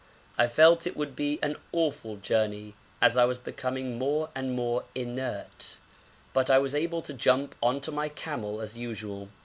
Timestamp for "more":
3.99-4.31, 4.55-4.85